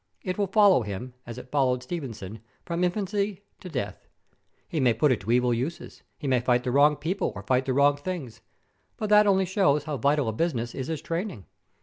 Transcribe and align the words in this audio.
It 0.23 0.35
will 0.39 0.47
follow 0.47 0.81
him, 0.81 1.13
as 1.27 1.37
it 1.37 1.51
followed 1.51 1.83
Stevenson, 1.83 2.39
from 2.65 2.83
infancy 2.83 3.43
to 3.59 3.69
death. 3.69 4.07
He 4.67 4.79
may 4.79 4.95
put 4.95 5.11
it 5.11 5.19
to 5.21 5.31
evil 5.31 5.53
uses. 5.53 6.01
He 6.17 6.25
may 6.27 6.39
fight 6.39 6.63
the 6.63 6.71
wrong 6.71 6.95
people, 6.95 7.31
or 7.35 7.43
fight 7.43 7.67
the 7.67 7.73
wrong 7.73 7.97
things. 7.97 8.41
But 8.97 9.11
that 9.11 9.27
only 9.27 9.45
shows 9.45 9.83
how 9.83 9.97
vital 9.97 10.27
a 10.27 10.33
business 10.33 10.73
is 10.73 10.87
his 10.87 11.03
training. 11.03 11.45